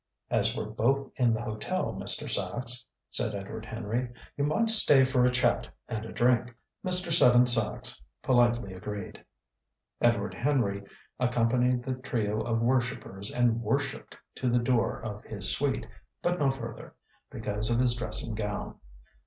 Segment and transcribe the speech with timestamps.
[0.31, 2.27] "As we're both in the hotel, Mr.
[2.27, 7.13] Sachs," said Edward Henry, "you might stay for a chat and a drink." Mr.
[7.13, 9.23] Seven Sachs politely agreed.
[10.01, 10.81] Edward Henry
[11.19, 15.87] accompanied the trio of worshippers and worshipped to the door of his suite,
[16.23, 16.95] but no further,
[17.29, 18.79] because of his dressing gown.